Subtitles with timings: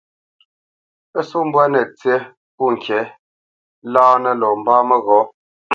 [1.11, 2.13] Pə́ só mbwâ nə̂ tsí
[2.55, 2.99] pô ŋkǐ
[3.93, 5.21] láánə lɔ mbá məghɔ̌.